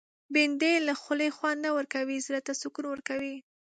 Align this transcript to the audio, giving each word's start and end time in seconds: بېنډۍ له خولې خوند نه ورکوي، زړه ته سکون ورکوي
بېنډۍ 0.33 0.75
له 0.87 0.93
خولې 1.01 1.29
خوند 1.37 1.59
نه 1.65 1.69
ورکوي، 1.77 2.17
زړه 2.27 2.39
ته 2.45 2.51
سکون 2.61 2.85
ورکوي 2.89 3.35